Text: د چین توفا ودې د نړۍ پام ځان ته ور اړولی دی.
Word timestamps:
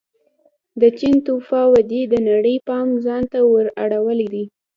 د 0.81 0.83
چین 0.99 1.15
توفا 1.27 1.61
ودې 1.73 2.01
د 2.07 2.15
نړۍ 2.29 2.55
پام 2.67 2.87
ځان 3.05 3.23
ته 3.31 3.39
ور 3.51 3.67
اړولی 3.83 4.27
دی. 4.33 4.45